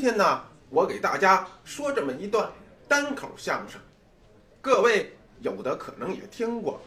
[0.00, 2.50] 今天呢，我给大家说这么一段
[2.88, 3.78] 单口相声，
[4.62, 6.80] 各位有的可能也听过，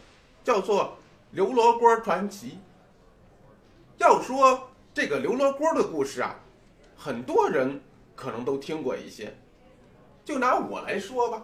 [0.43, 0.85] 叫做
[1.29, 2.47] 《刘罗锅传奇》。
[3.99, 6.33] 要说这个刘罗锅的故事啊，
[6.97, 7.79] 很多人
[8.15, 9.31] 可能都听过一些。
[10.25, 11.43] 就拿我来说吧，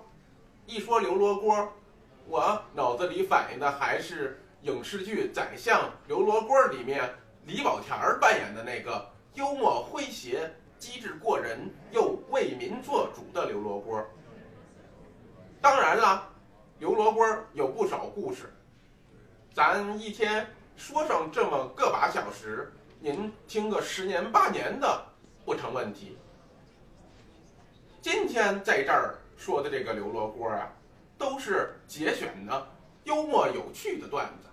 [0.66, 1.72] 一说刘罗锅，
[2.26, 7.08] 我脑子里反映的还是影视剧《宰相刘罗锅》里面
[7.46, 10.52] 李保田扮演的那个幽默诙谐。
[10.80, 14.04] 机智过人又为民做主的刘罗锅。
[15.62, 16.28] 当然了，
[16.80, 18.52] 刘罗锅有不少故事，
[19.54, 20.48] 咱一天
[20.78, 25.06] 说上这么个把小时，您听个十年八年的
[25.46, 26.18] 不成问题。
[28.02, 30.72] 今天在这儿说的这个刘罗锅啊，
[31.18, 32.68] 都是节选的
[33.04, 34.48] 幽默有趣的段子，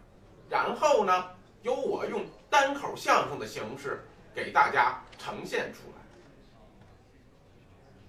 [0.50, 1.30] 然后呢，
[1.62, 6.05] 由我用单口相声的形式给大家呈现出来。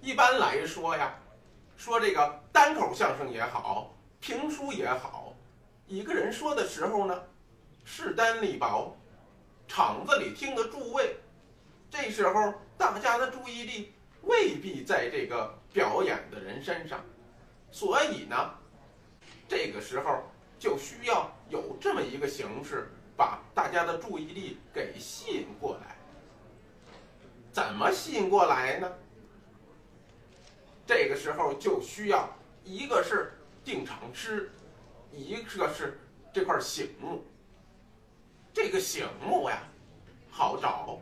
[0.00, 1.14] 一般来说呀，
[1.76, 5.34] 说这个单口相声也好，评书也好，
[5.86, 7.22] 一个人说的时候呢，
[7.84, 8.96] 势单力薄，
[9.66, 11.16] 场子里听的诸位，
[11.90, 17.04] 这时候大家的注意力未必在这个表演的人身上，
[17.70, 18.54] 所以呢，
[19.48, 20.22] 这个时候
[20.58, 25.96] 就需要有这么一个形式，把大家的注意力给吸引过来。
[27.52, 28.88] 怎么吸引过来呢？
[30.88, 32.26] 这个时候就需要
[32.64, 34.50] 一个是定场诗，
[35.12, 36.00] 一个是
[36.32, 37.22] 这块醒目。
[38.54, 39.58] 这个醒目呀，
[40.30, 40.98] 好找。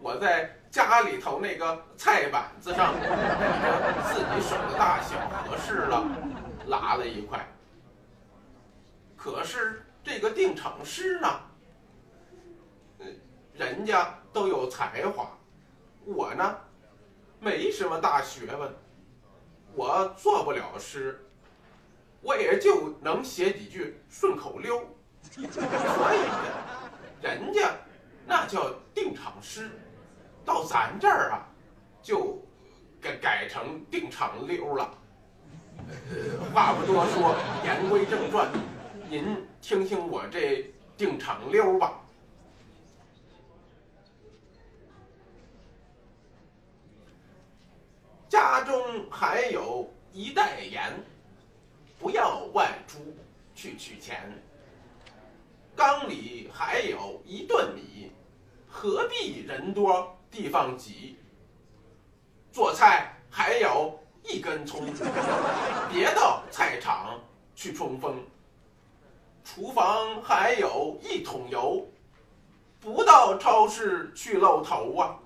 [0.00, 6.06] 我在家里头那个菜板子上，自己手的大小合适了，
[6.68, 7.44] 拉了一块。
[9.16, 11.40] 可是这个定场诗呢，
[13.52, 15.36] 人家都有才华，
[16.04, 16.56] 我呢？
[17.40, 18.74] 没什么大学问，
[19.74, 21.24] 我做不了诗，
[22.20, 24.80] 我也就能写几句顺口溜。
[25.30, 25.62] 所
[26.14, 27.74] 以，人家
[28.26, 29.70] 那叫定场诗，
[30.44, 31.46] 到咱这儿啊，
[32.02, 32.42] 就
[33.00, 34.90] 改改成定场溜了。
[36.54, 38.48] 话不多说，言归正传，
[39.10, 42.00] 您听听我这定场溜吧。
[48.36, 50.92] 家中还有一袋盐，
[51.98, 52.98] 不要外出
[53.54, 54.30] 去取钱。
[55.74, 58.12] 缸里还有一顿米，
[58.68, 61.16] 何必人多地方挤？
[62.52, 64.84] 做菜还有一根葱，
[65.90, 67.18] 别到菜场
[67.54, 68.22] 去冲锋。
[69.42, 71.88] 厨房还有一桶油，
[72.80, 75.18] 不到超市去露头啊！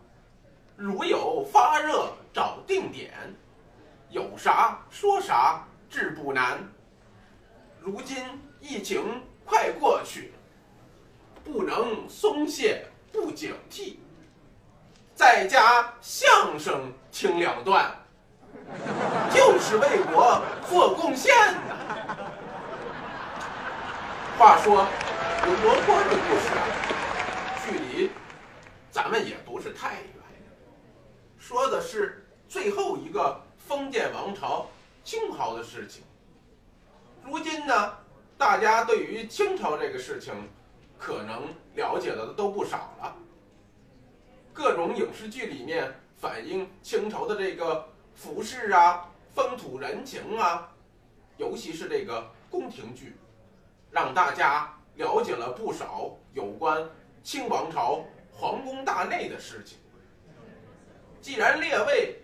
[0.76, 2.06] 如有发热。
[2.32, 3.12] 找定点，
[4.08, 6.58] 有啥说啥，治不难。
[7.80, 8.18] 如今
[8.60, 10.32] 疫情快过去，
[11.42, 13.96] 不能松懈不警惕。
[15.14, 17.92] 在家相声听两段，
[19.34, 21.34] 就是为国做贡献。
[24.38, 24.86] 话说，
[25.62, 26.50] 罗锅的故事，
[27.66, 28.10] 距离
[28.90, 30.04] 咱们也不是太远。
[31.36, 32.19] 说的是
[32.50, 34.66] 最后一个封建王朝
[35.04, 36.02] 清朝的事情。
[37.24, 37.96] 如今呢，
[38.36, 40.34] 大家对于清朝这个事情，
[40.98, 41.44] 可能
[41.76, 43.16] 了解的都不少了。
[44.52, 50.72] 各种影视剧里面反映清朝的这个服饰啊、风土人情啊，
[51.36, 53.14] 尤其是这个宫廷剧，
[53.92, 56.84] 让大家了解了不少有关
[57.22, 59.78] 清王朝皇宫大内的事情。
[61.22, 62.16] 既然列位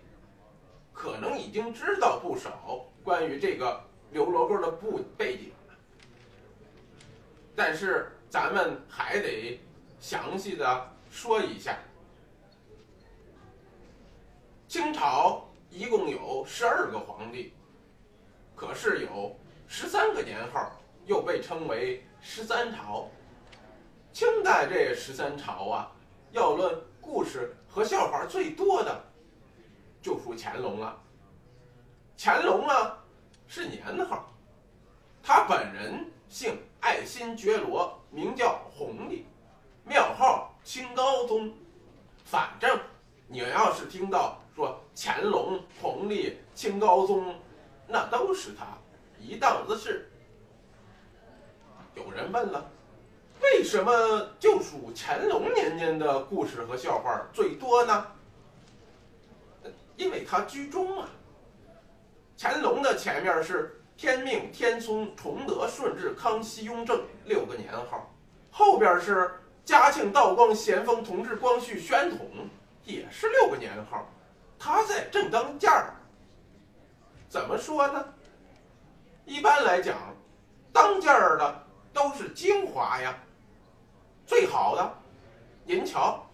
[0.97, 3.79] 可能已经知道不少关于这个
[4.13, 5.53] 刘罗锅的不背景，
[7.55, 9.61] 但是咱们还得
[10.01, 11.77] 详细的说一下。
[14.67, 17.53] 清朝一共有十二个皇帝，
[18.55, 19.39] 可是有
[19.69, 20.73] 十三个年号，
[21.05, 23.07] 又被称为十三朝。
[24.15, 25.93] 清代这十三朝啊，
[26.33, 27.55] 要论故事。
[27.69, 29.05] 和笑话最多的，
[30.07, 30.97] 就属乾隆了。
[32.17, 32.97] 乾隆呢
[33.49, 34.33] 是年号，
[35.21, 39.27] 他本人姓爱新觉罗，名叫弘历，
[39.83, 41.53] 庙号清高宗。
[42.25, 42.79] 反正
[43.27, 47.35] 你要是听到说乾隆、弘历、清高宗，
[47.89, 48.65] 那都是他
[49.19, 50.09] 一档子事。
[51.97, 52.65] 有人问了。
[53.43, 53.91] 为什么
[54.39, 58.07] 就属乾隆年间的故事和笑话最多呢？
[59.97, 61.09] 因为他居中啊。
[62.39, 68.15] 乾隆的前面是天命、天聪、崇德、顺治、康熙、雍正六个年号，
[68.51, 72.29] 后边是嘉庆、道光、咸丰、同治、光绪、宣统，
[72.85, 74.07] 也是六个年号。
[74.59, 75.95] 他在正当间儿，
[77.29, 78.05] 怎么说呢？
[79.25, 79.97] 一般来讲，
[80.73, 83.19] 当间儿的都是精华呀，
[84.27, 84.95] 最好的。
[85.65, 86.25] 您瞧，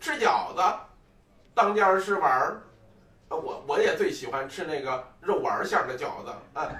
[0.00, 0.62] 吃饺子，
[1.56, 2.60] 当间儿是丸儿，
[3.30, 6.70] 我我也最喜欢吃那个肉丸馅儿的饺子啊。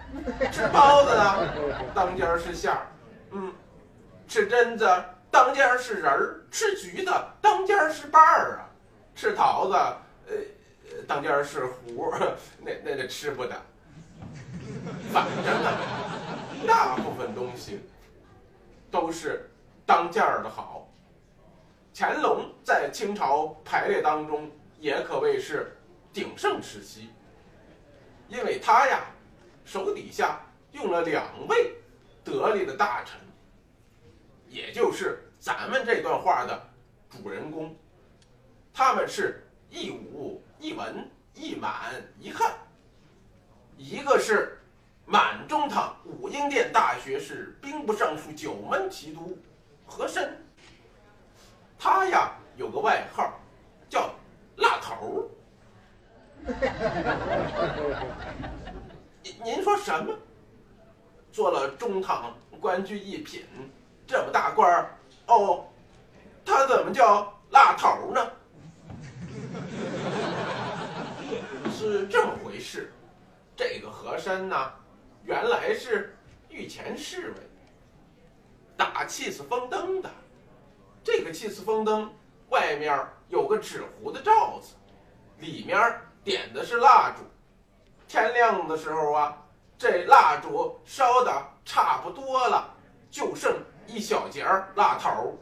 [0.53, 2.87] 吃包子呢，当间儿是馅儿，
[3.31, 3.51] 嗯，
[4.29, 4.87] 吃榛子
[5.31, 8.69] 当间儿是仁儿，吃橘子当间儿是瓣儿啊，
[9.15, 9.73] 吃桃子
[10.29, 10.35] 呃
[11.09, 13.57] 当间儿是核， 那那那吃不得。
[15.11, 15.71] 反正呢，
[16.67, 17.81] 大部分东西
[18.91, 19.51] 都是
[19.87, 20.87] 当间儿的好。
[21.99, 25.77] 乾隆在清朝排列当中也可谓是
[26.13, 27.11] 鼎盛时期，
[28.29, 29.07] 因为他呀
[29.65, 30.41] 手底下
[30.73, 31.75] 用了两位
[32.25, 33.19] 得力的大臣，
[34.49, 36.69] 也就是咱们这段话的
[37.09, 37.77] 主人公，
[38.73, 42.55] 他们是一武一文一满一汉，
[43.77, 44.53] 一个是。
[45.09, 49.39] 满中堂武英殿大学士、兵部尚书、九门提督
[49.87, 50.37] 和珅，
[51.79, 53.41] 他呀有个外号
[53.89, 54.13] 叫
[54.57, 55.31] “辣头”。
[59.23, 60.17] 您 您说什么？
[61.33, 63.45] 做了中堂官居一品，
[64.07, 64.91] 这么大官儿
[65.27, 65.67] 哦，
[66.45, 68.31] 他怎么叫辣头呢？
[71.71, 72.93] 是这么回事，
[73.55, 74.73] 这个和珅呢？
[75.25, 76.17] 原来是
[76.49, 77.37] 御前侍卫，
[78.77, 80.09] 打气死风灯的。
[81.03, 82.11] 这个气死风灯
[82.49, 82.99] 外面
[83.29, 84.75] 有个纸糊的罩子，
[85.39, 87.23] 里面点的是蜡烛。
[88.09, 89.37] 天亮的时候啊，
[89.77, 91.33] 这蜡烛烧的
[91.65, 92.73] 差不多了，
[93.11, 93.57] 就剩
[93.87, 94.45] 一小截
[94.75, 95.39] 蜡头。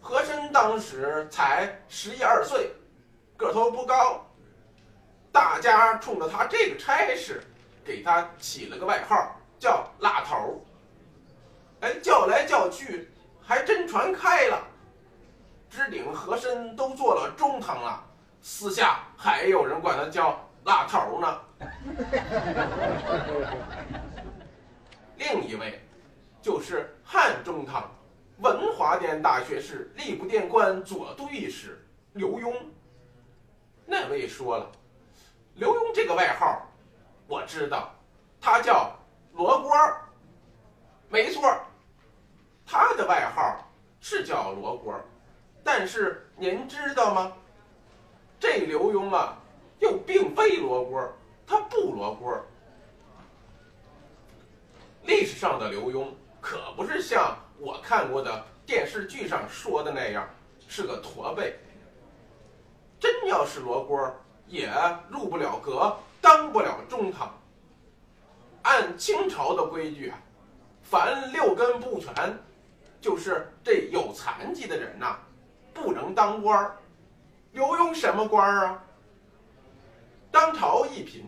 [0.00, 2.72] 和珅当时才十一二岁，
[3.36, 4.24] 个头不高，
[5.32, 7.42] 大家冲着他这个差事。
[7.84, 10.60] 给他起了个外号，叫“蜡头”。
[11.78, 13.08] 哎，叫来叫去，
[13.40, 14.60] 还真传开了。
[15.76, 18.02] 支顶和珅都做了中堂了，
[18.40, 21.40] 私下还有人管他叫“辣头”呢。
[25.18, 25.78] 另一位，
[26.40, 27.90] 就是汉中堂
[28.38, 32.54] 文华殿大学士、吏部殿官、左都御史刘墉。
[33.84, 34.72] 那位说了，
[35.56, 36.62] 刘墉这个外号。
[37.28, 37.90] 我知道，
[38.40, 38.96] 他叫
[39.34, 40.00] 罗锅儿，
[41.10, 41.54] 没错，
[42.64, 43.58] 他的外号
[44.00, 45.04] 是叫罗锅儿，
[45.66, 47.32] 但是您知道吗？
[48.38, 49.36] 这刘墉啊，
[49.80, 51.12] 又并非罗锅儿，
[51.44, 52.44] 他不罗锅儿。
[55.06, 56.06] 历史上的刘墉
[56.40, 60.28] 可不是像我看过的电视剧上说的那样
[60.68, 61.58] 是个驼背，
[63.00, 64.14] 真要是罗锅儿，
[64.46, 64.72] 也
[65.08, 65.96] 入不了阁。
[66.20, 67.36] 当不了中堂。
[68.62, 70.18] 按清朝的规矩啊，
[70.84, 72.38] 凡六根不全，
[73.00, 75.18] 就是这有残疾的人呐，
[75.76, 76.76] 不能当官儿。
[77.52, 78.82] 刘墉什么官儿啊？
[80.30, 81.24] 当朝一品，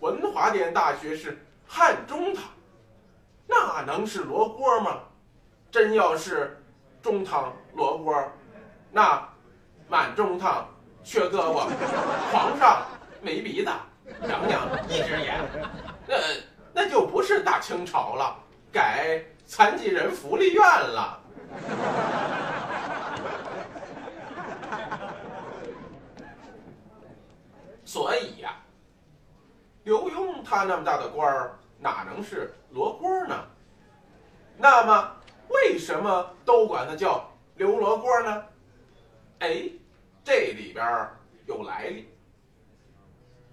[0.00, 2.44] 文华殿大学士，汉中堂，
[3.46, 5.00] 那能是罗锅吗？
[5.70, 6.62] 真要是
[7.00, 8.14] 中堂罗锅，
[8.90, 9.26] 那
[9.88, 10.68] 满中堂
[11.02, 11.66] 缺胳膊，
[12.30, 12.86] 皇上
[13.22, 13.70] 没鼻子。
[14.20, 15.40] 娘娘一只眼，
[16.06, 16.16] 那
[16.74, 18.36] 那就不是大清朝了，
[18.70, 21.20] 改残疾人福利院了。
[27.92, 28.56] 所以呀，
[29.84, 33.38] 刘墉他那么大的官儿，哪能是罗锅呢？
[34.56, 35.14] 那么
[35.48, 38.44] 为什么都管他叫刘罗锅呢？
[39.40, 39.68] 哎，
[40.24, 41.06] 这里边
[41.44, 42.08] 有来历。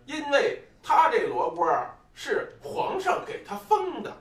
[0.06, 1.70] 因为他这罗锅
[2.14, 4.18] 是皇上给他封的，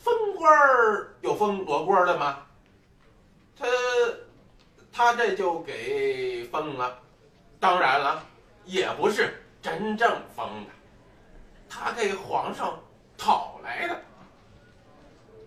[0.00, 2.44] 封官儿有封罗锅的吗？
[3.56, 3.68] 他
[4.92, 6.98] 他这就给封了，
[7.60, 8.20] 当然了，
[8.68, 10.70] 也不是真正封的，
[11.70, 12.78] 他给皇上
[13.16, 13.98] 讨来的。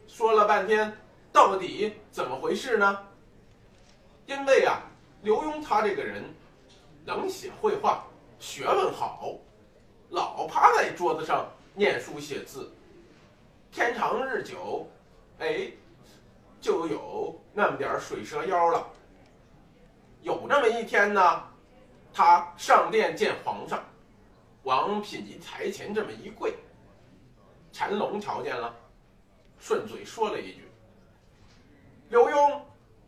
[0.08, 0.92] 说了半天，
[1.32, 2.98] 到底怎么回事呢？
[4.26, 4.82] 因为啊，
[5.22, 6.24] 刘墉他这个人
[7.06, 8.04] 能写会画。
[8.40, 9.36] 学问好，
[10.10, 12.74] 老趴在桌子上念书写字，
[13.72, 14.90] 天长日久，
[15.38, 15.72] 哎，
[16.60, 18.88] 就有那么点水蛇腰了。
[20.24, 21.44] 有这么一天呢，
[22.14, 23.84] 他上殿见皇上，
[24.64, 26.54] 往品级台前这么一跪。
[27.74, 28.74] 乾隆瞧见了，
[29.58, 30.70] 顺嘴说了一句
[32.10, 32.60] ：“刘墉，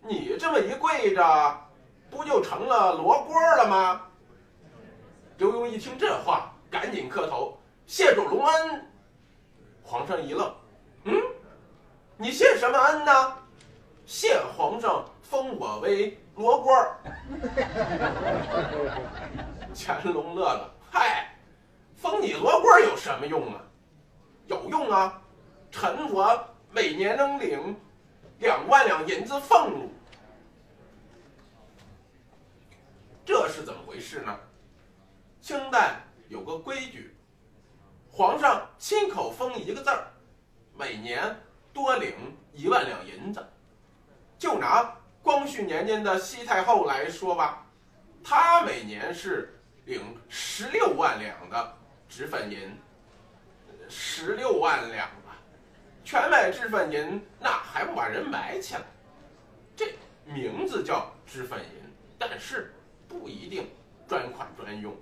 [0.01, 1.69] 你这么一跪着，
[2.09, 4.01] 不就成了罗锅了吗？”
[5.37, 8.89] 刘墉一听这话，赶紧磕头谢主隆恩。
[9.83, 10.55] 皇上一愣
[11.03, 11.13] ：“嗯，
[12.15, 13.37] 你谢什么恩呢？”
[14.05, 16.73] 谢皇上封我为罗锅。
[19.75, 21.35] 乾隆乐了：“嗨，
[21.95, 23.61] 封你罗锅有什么用啊？”
[24.47, 25.19] 有用啊！
[25.71, 27.75] 臣我每年能领
[28.39, 29.89] 两万两银子俸禄，
[33.25, 34.37] 这是怎么回事呢？
[35.41, 37.15] 清代有个规矩，
[38.11, 40.07] 皇上亲口封一个字儿，
[40.77, 41.35] 每年
[41.71, 42.13] 多领
[42.51, 43.43] 一万两银子。
[44.37, 47.65] 就拿光绪年间的西太后来说吧，
[48.23, 51.77] 她每年是领十六万两的
[52.07, 52.77] 脂粉银。
[53.89, 55.37] 十六万两啊！
[56.03, 58.81] 全买脂粉银，那还不把人埋起来？
[59.75, 59.93] 这
[60.25, 62.73] 名字叫脂粉银，但是
[63.07, 63.69] 不一定
[64.07, 64.95] 专款专用，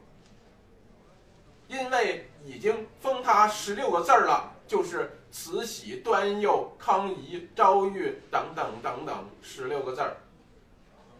[1.68, 10.16] 因为已经封他十六个字儿了，就是慈禧、端佑、康仪、昭裕等等等等十六个字儿，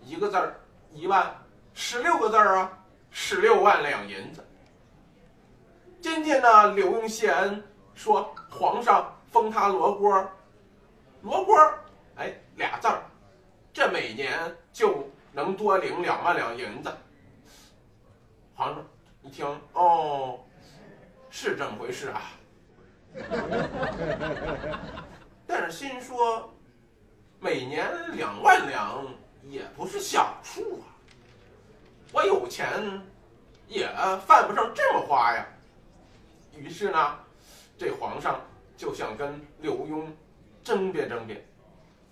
[0.02, 0.58] 一个字儿
[0.94, 1.36] 一万，
[1.74, 2.80] 十六个字儿啊，
[3.10, 4.42] 十六万两银子。
[6.00, 7.62] 今天呢，刘墉谢恩
[7.94, 10.32] 说皇上封他罗锅，
[11.22, 11.58] 罗锅，
[12.16, 13.04] 哎，俩字儿，
[13.74, 14.34] 这每年
[14.72, 16.90] 就能多领两万两银子。
[18.56, 18.86] 皇上
[19.24, 20.40] 一听，哦，
[21.30, 22.22] 是这么回事啊。
[25.46, 26.54] 但是心说，
[27.40, 29.06] 每年两万两
[29.44, 30.88] 也不是小数啊，
[32.14, 33.02] 我有钱
[33.68, 33.86] 也
[34.26, 35.46] 犯不上这么花呀。
[36.56, 37.20] 于是呢，
[37.78, 38.40] 这皇上
[38.78, 40.06] 就想跟刘墉
[40.64, 41.46] 争辩争辩，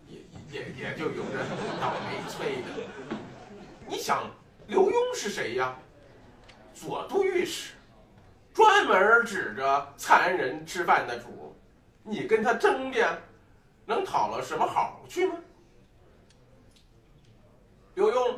[0.07, 0.19] 也
[0.51, 1.45] 也也就有着
[1.79, 2.67] 倒霉催的。
[3.87, 4.29] 你想，
[4.67, 5.73] 刘墉是谁呀？
[6.73, 7.75] 左都御史，
[8.53, 11.55] 专门指着残人吃饭的主，
[12.03, 13.07] 你跟他争辩，
[13.85, 15.35] 能讨了什么好去吗？
[17.95, 18.35] 刘墉，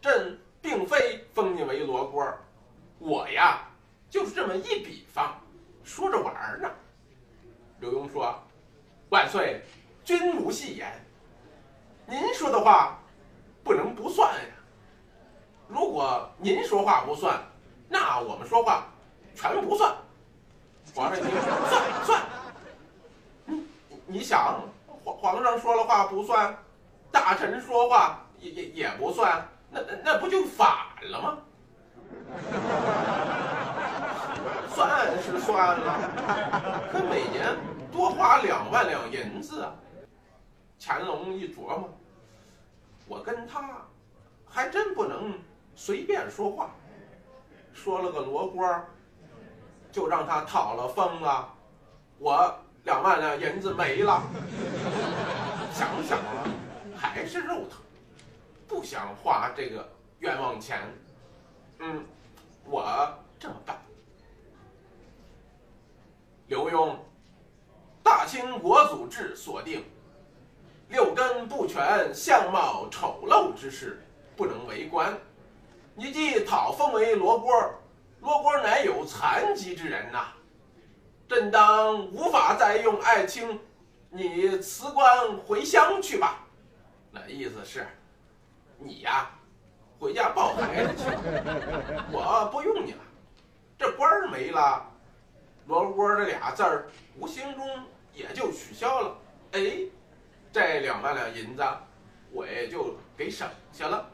[0.00, 2.26] 朕并非封你为罗锅，
[2.98, 3.62] 我呀。
[4.08, 5.38] 就是这么一比方，
[5.82, 6.70] 说着玩呢。
[7.80, 8.40] 刘墉说
[9.10, 9.60] ：“万岁，
[10.04, 10.92] 君无戏言。
[12.06, 12.98] 您说的话
[13.64, 14.50] 不能不算呀。
[15.66, 17.42] 如果您说话不算，
[17.88, 18.86] 那我们说话
[19.52, 19.94] 全不算。”
[20.94, 21.30] 皇上一听，
[21.68, 22.22] 算算。
[23.44, 23.64] 你
[24.06, 24.62] 你想，
[25.04, 26.56] 皇皇上说了话不算，
[27.10, 30.68] 大臣说话也也也不算，那那不就反
[31.02, 31.38] 了吗？
[34.74, 37.56] 算是算了，可每年
[37.92, 39.74] 多花两万两银子啊！
[40.80, 41.88] 乾隆一琢磨，
[43.08, 43.86] 我跟他
[44.48, 45.38] 还真不能
[45.74, 46.70] 随便说话，
[47.72, 48.66] 说了个罗锅，
[49.96, 51.48] 就让他讨了封了，
[52.18, 54.22] 我两万两银子没了。
[55.72, 56.44] 想想啊，
[56.94, 57.80] 还是肉疼，
[58.68, 59.88] 不想花这个
[60.18, 60.82] 冤枉钱。
[61.78, 62.04] 嗯，
[62.66, 62.84] 我
[63.40, 63.80] 这么办。
[66.48, 66.94] 刘墉，
[68.02, 69.82] 大清国祖制所定，
[70.90, 74.04] 六根不全、相貌丑陋之事，
[74.36, 75.18] 不能为官。
[75.94, 77.50] 你既讨封为罗锅，
[78.20, 80.28] 罗锅乃有残疾之人呐，
[81.28, 83.60] 朕当无法再用爱卿，
[84.10, 86.44] 你辞官回乡去吧。
[87.10, 87.86] 那意思是，
[88.78, 89.30] 你呀，
[89.98, 91.04] 回家抱孩子去，
[92.10, 92.98] 我不用你了，
[93.78, 94.84] 这官儿没了。
[95.66, 97.68] 罗锅这俩字儿，无形中
[98.12, 99.18] 也就取消了。
[99.52, 99.80] 哎，
[100.52, 101.62] 这两万两银子，
[102.30, 104.08] 我也就给省下了。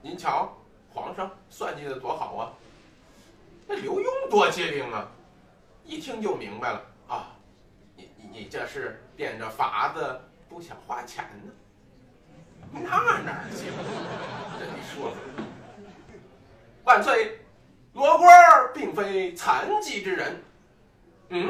[0.00, 0.56] 您瞧，
[0.92, 2.52] 皇上算计的多好啊！
[3.66, 5.08] 那刘墉多机灵啊，
[5.84, 7.32] 一听就明白了啊！
[7.96, 11.52] 你你你这是变着法子不想花钱呢？
[12.72, 12.80] 那
[13.20, 13.72] 哪行？
[14.58, 15.12] 这你说，
[16.84, 17.38] 万岁！
[17.94, 18.26] 罗锅
[18.72, 20.42] 并非残疾之人，
[21.28, 21.46] 嗯，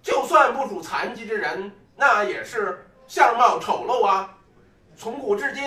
[0.00, 4.38] 就算不属残疾之人，那也是相貌丑陋啊。
[4.96, 5.62] 从古至今，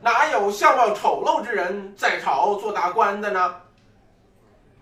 [0.00, 3.60] 哪有相貌丑陋之人在朝做大官的呢？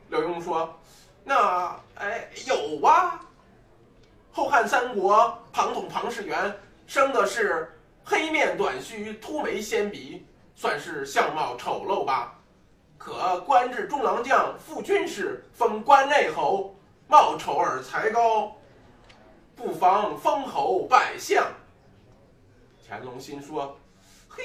[0.08, 0.78] 刘墉说
[1.24, 3.20] ：“那哎，有啊。
[4.32, 6.54] 后汉三国庞统庞士元
[6.86, 7.72] 生的是
[8.04, 12.36] 黑面短须、秃眉纤鼻，算是相貌丑陋吧，
[12.98, 16.74] 可官至中郎将、副军师，封关内侯，
[17.06, 18.52] 貌丑而才高，
[19.56, 21.46] 不妨封侯拜相。
[22.86, 23.78] 乾隆心说
[24.28, 24.42] ：“嘿，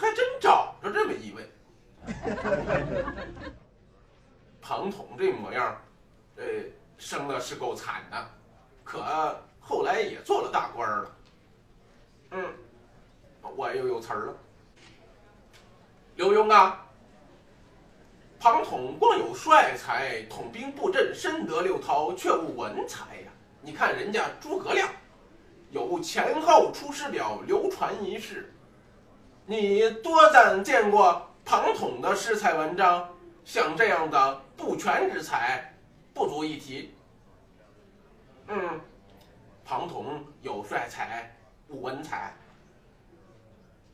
[0.00, 1.48] 还真找着这么一位。
[4.60, 5.76] 庞统这模样，
[6.36, 6.44] 呃，
[6.98, 8.30] 生的是够惨的，
[8.82, 9.02] 可
[9.60, 11.16] 后来也做了大官了。
[12.30, 12.44] 嗯，
[13.56, 14.36] 我又有词儿了。
[16.16, 16.86] 刘墉啊，
[18.38, 23.30] 庞统光有帅才，统兵布阵，深得六韬，却无文才呀。
[23.60, 24.88] 你看人家诸葛亮，
[25.70, 28.53] 有前后出师表流传一世。
[29.46, 33.06] 你多赞见过庞统的诗才文章，
[33.44, 35.74] 像这样的不全之才，
[36.14, 36.94] 不足一提。
[38.48, 38.80] 嗯，
[39.62, 41.30] 庞统有帅才，
[41.68, 42.32] 无文采。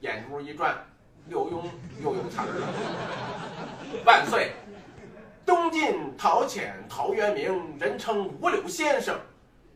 [0.01, 0.77] 眼珠一转，
[1.27, 1.65] 刘墉
[2.01, 2.53] 又有才了。
[4.05, 4.53] 万岁！
[5.45, 9.19] 东晋陶潜、陶渊明，人称五柳先生，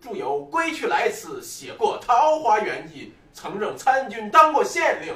[0.01, 5.13] 著有《归去来辞》，写过《桃花源记》，曾任参军，当过县令。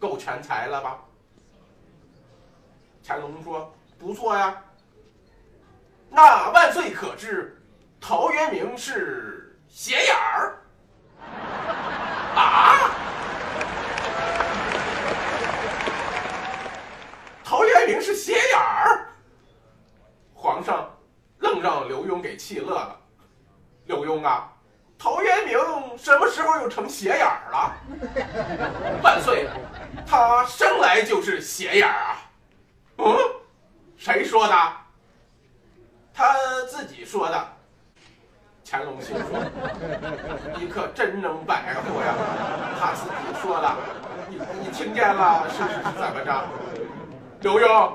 [0.00, 0.98] 够全才了吧？
[3.04, 4.56] 乾隆说：“不错呀。”
[6.10, 7.60] 那万岁可知，
[8.00, 10.62] 陶渊明是斜眼儿
[12.34, 12.90] 啊？
[17.44, 19.08] 陶渊明是斜眼儿？
[20.34, 20.88] 皇上
[21.38, 22.96] 愣让刘墉给气乐了。
[23.86, 24.52] 刘墉啊，
[24.98, 25.58] 陶渊明
[25.98, 27.76] 什么时候又成斜眼儿了？
[29.02, 29.48] 万岁！
[30.06, 32.16] 他生来就是斜眼儿啊！
[32.98, 33.16] 嗯，
[33.96, 34.54] 谁说的？
[36.12, 36.34] 他
[36.68, 37.48] 自己说的。
[38.64, 39.26] 乾隆心说
[40.56, 42.14] ：“你可真能白活呀！
[42.78, 43.76] 他自己说的，
[44.28, 46.44] 你你听见了是是怎么着？”
[47.42, 47.94] 刘墉，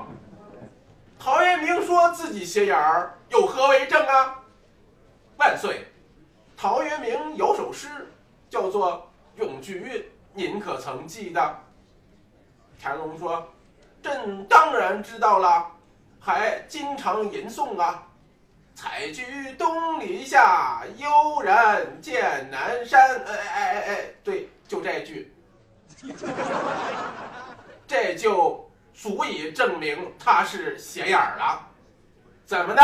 [1.18, 4.42] 陶渊明说自己斜眼儿，有何为证啊？
[5.38, 5.86] 万岁！
[6.56, 7.88] 陶渊明有首诗，
[8.50, 9.10] 叫做
[9.42, 9.80] 《咏菊》，
[10.34, 11.58] 您可曾记得？
[12.80, 13.46] 乾隆说
[14.02, 15.66] ：“朕当然知道了，
[16.20, 18.02] 还经常吟诵啊。
[18.74, 23.00] 采菊东篱下，悠然见南山。
[23.24, 25.34] 哎哎哎哎，对，就这句，
[27.86, 31.66] 这就足以证明他是斜眼儿了。
[32.44, 32.82] 怎么的？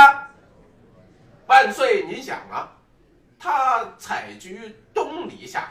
[1.47, 2.73] 万岁，你想啊，
[3.39, 5.71] 他采菊东篱下，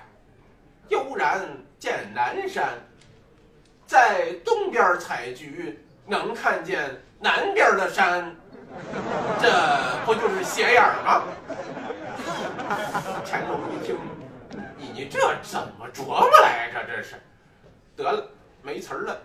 [0.89, 1.41] 悠然
[1.79, 2.77] 见南山。”
[3.91, 8.33] 在东边采菊，能看见南边的山，
[9.41, 9.51] 这
[10.05, 11.23] 不就是斜眼儿吗？
[13.27, 13.97] 乾隆一听，
[14.77, 16.81] 你你这怎么琢磨来着？
[16.87, 17.15] 这是，
[17.97, 18.25] 得了，
[18.61, 19.21] 没词儿了，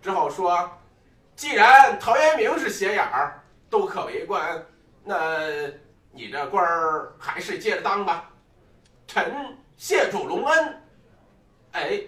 [0.00, 0.70] 只好说，
[1.34, 4.64] 既然陶渊明是斜眼儿，都可为官，
[5.02, 5.40] 那
[6.12, 8.30] 你这官儿还是接着当吧。
[9.08, 10.80] 臣谢主隆恩。
[11.72, 12.02] 哎。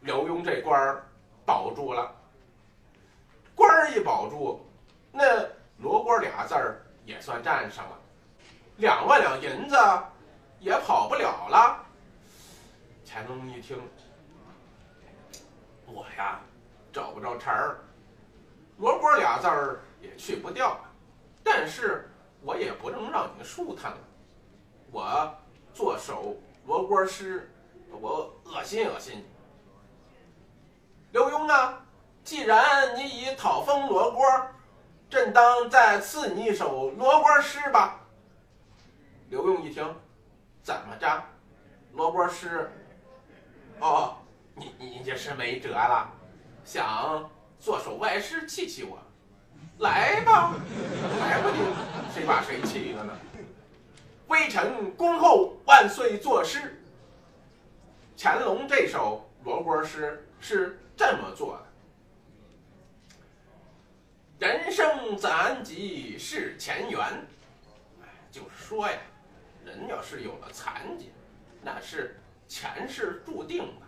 [0.00, 1.04] 刘墉这官儿
[1.44, 2.10] 保住了，
[3.54, 4.64] 官儿一保住，
[5.12, 5.46] 那
[5.78, 7.98] 罗锅俩字儿也算占上了，
[8.78, 9.76] 两万两银子
[10.58, 11.84] 也跑不了了。
[13.06, 13.76] 乾隆一听，
[15.86, 16.40] 我呀
[16.92, 17.78] 找不着茬儿，
[18.78, 20.78] 罗锅俩字儿也去不掉，
[21.44, 22.08] 但是
[22.42, 23.90] 我也不能让你舒坦。
[23.90, 23.98] 了，
[24.90, 25.34] 我
[25.74, 26.36] 做首
[26.66, 27.52] 罗锅诗，
[27.90, 29.24] 我恶心恶心你。
[31.12, 31.84] 刘墉啊，
[32.30, 34.24] 既然你已讨封罗锅，
[35.10, 37.98] 朕当再赐你一首罗锅诗吧。
[39.30, 39.84] 刘墉一听，
[40.62, 41.24] 怎么着？
[41.92, 42.70] 罗锅诗？
[43.80, 44.14] 哦，
[44.54, 46.08] 你你这是没辙了，
[46.64, 48.96] 想做首歪诗气气我？
[49.78, 50.54] 来吧，
[51.18, 53.12] 来吧你，谁把谁气了呢？
[54.28, 56.80] 微臣恭候万岁作诗。
[58.16, 60.78] 乾隆这首罗锅诗是。
[61.00, 61.62] 这么做的，
[64.40, 66.98] 人生残疾是前缘，
[68.02, 68.96] 哎，就是说呀，
[69.66, 71.12] 人要是有了残疾，
[71.62, 73.86] 那是前世注定的。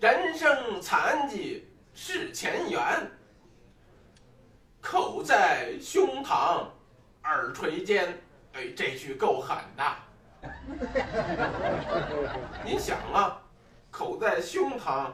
[0.00, 3.08] 人生残疾是前缘，
[4.80, 6.66] 口在胸膛，
[7.22, 8.20] 耳垂肩，
[8.54, 9.96] 哎，这句够狠的。
[12.66, 13.40] 您想啊。
[13.88, 15.12] 口在胸膛，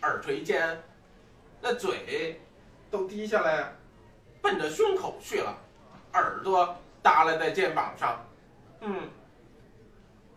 [0.00, 0.82] 耳垂肩，
[1.60, 2.40] 那嘴
[2.90, 3.72] 都低下来，
[4.40, 5.56] 奔着胸口去了，
[6.12, 8.24] 耳朵耷拉在肩膀上，
[8.80, 9.08] 嗯，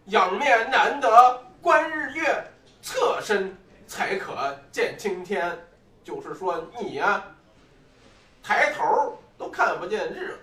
[0.05, 2.43] 仰面难得观日月，
[2.81, 3.55] 侧身
[3.87, 5.57] 才可见青天。
[6.03, 7.23] 就是说你呀，
[8.41, 10.35] 抬头都看不见日，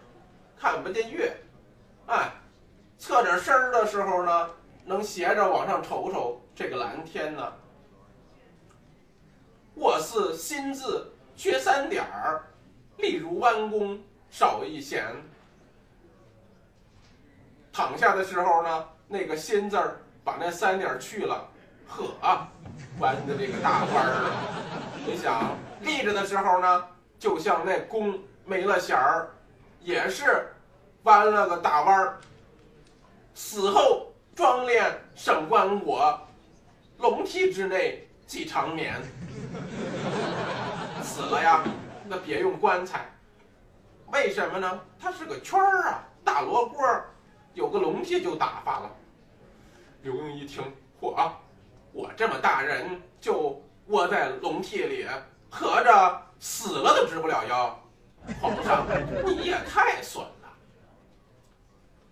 [0.56, 1.36] 看不见月，
[2.06, 2.30] 哎，
[2.96, 4.50] 侧着身儿的时候呢，
[4.84, 7.52] 能斜着往上瞅瞅这个蓝天呢。
[9.78, 12.42] 我似心字缺三点儿，
[12.96, 15.04] 例如弯弓少一弦。
[17.72, 21.48] 躺下的时候呢，那个心字儿把那三点去了，
[21.86, 22.08] 呵，
[22.98, 24.32] 弯的这个大弯儿。
[25.06, 26.84] 你想立着的时候呢，
[27.16, 29.30] 就像那弓没了弦儿，
[29.80, 30.52] 也是
[31.04, 32.18] 弯了个大弯儿。
[33.32, 36.18] 死后装殓省棺椁，
[36.98, 39.02] 龙体之内即长眠。
[41.02, 41.64] 死了呀，
[42.04, 43.10] 那别用棺材，
[44.12, 44.80] 为什么呢？
[45.00, 47.08] 它是个圈儿啊，大罗锅儿，
[47.54, 48.90] 有个笼屉就打发了。
[50.02, 50.62] 刘墉一听，
[51.00, 51.32] 嚯，
[51.90, 55.06] 我这么大人就窝在笼屉里，
[55.50, 57.82] 合着死了都直不了腰。
[58.42, 58.86] 皇上，
[59.24, 60.54] 你也太损了。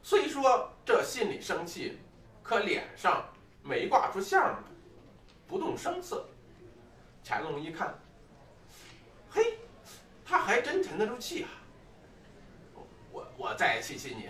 [0.03, 1.99] 虽说这心里生气，
[2.43, 3.23] 可脸上
[3.63, 4.57] 没挂出相来，
[5.47, 6.27] 不动声色。
[7.25, 7.93] 乾隆一看，
[9.29, 9.59] 嘿，
[10.25, 11.51] 他还真沉得住气啊！
[13.11, 14.29] 我我再气气你，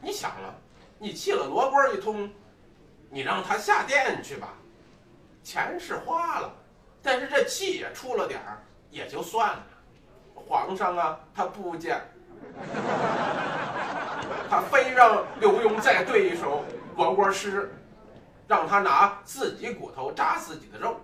[0.00, 0.54] 你想了，
[0.98, 2.30] 你气了罗锅一通，
[3.08, 4.52] 你让他下殿去吧，
[5.42, 6.54] 钱是花了，
[7.00, 9.66] 但是这气也出了点儿，也就算了。
[10.34, 12.00] 皇上啊，他不见，
[14.50, 16.62] 他非让刘墉再对一首
[16.96, 17.72] 罗锅诗，
[18.46, 21.00] 让他拿自己骨头扎自己的肉。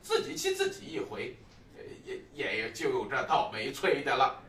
[0.00, 1.36] 自己气自己一回，
[2.04, 4.40] 也也就有这倒霉催的了。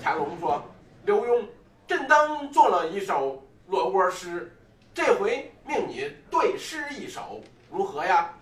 [0.00, 0.62] 乾隆说
[1.04, 1.44] ：“刘墉，
[1.88, 4.54] 朕当做了一首罗锅诗，
[4.94, 8.32] 这回命你对诗一首，如何呀？”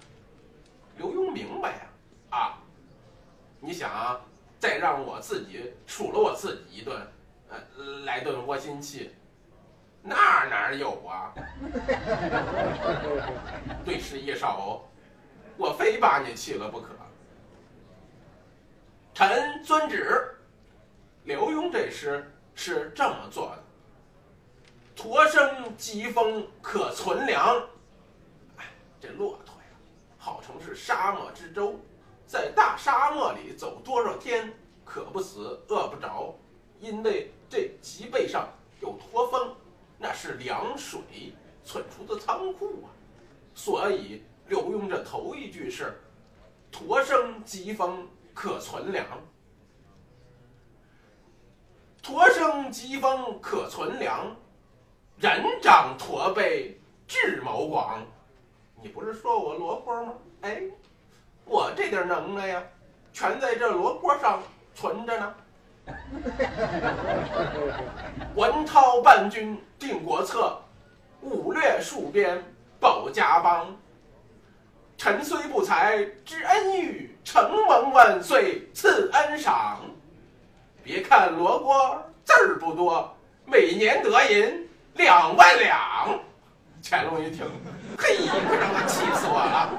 [0.99, 1.81] 刘墉明白呀，
[2.31, 2.59] 啊，
[3.61, 4.21] 你想啊，
[4.59, 7.01] 再让我自己数了我自己一顿，
[7.49, 7.57] 呃，
[8.05, 9.11] 来顿窝心气。
[10.03, 11.33] 那哪有啊？
[13.85, 14.89] 对诗一首，
[15.57, 16.89] 我非把你气了不可。
[19.13, 20.37] 臣遵旨。
[21.25, 23.63] 刘墉这诗是这么做的：
[24.97, 27.63] 驼生疾风可存粮。
[28.57, 28.65] 哎，
[28.99, 29.77] 这骆驼呀，
[30.19, 31.79] 号称是沙漠之舟，
[32.27, 34.51] 在大沙漠里走多少天，
[34.83, 36.35] 渴不死，饿不着，
[36.79, 38.49] 因为这脊背上
[38.81, 39.55] 有驼峰。
[40.03, 40.99] 那是粮水
[41.63, 42.89] 存储的仓库啊，
[43.55, 46.01] 所以刘墉这头一句是
[46.73, 49.07] “驼生疾风可存粮
[52.03, 54.35] ”，“驼生疾风可存粮”，
[55.21, 58.03] 人长驼背智谋广。
[58.83, 60.15] 你不是说我罗锅吗？
[60.41, 60.63] 哎，
[61.45, 62.63] 我这点能耐呀，
[63.13, 64.43] 全在这罗锅上
[64.75, 65.35] 存着呢。
[68.35, 70.59] 文韬伴君定国策，
[71.21, 72.43] 武略戍边
[72.79, 73.77] 保家邦。
[74.97, 79.81] 臣虽不才知恩遇，承蒙万岁赐恩赏。
[80.83, 83.17] 别看罗锅字儿不多，
[83.47, 86.21] 每年得银两万两。
[86.83, 87.47] 乾隆一听，
[87.99, 88.17] 嘿，
[88.49, 89.71] 可让他气死我了。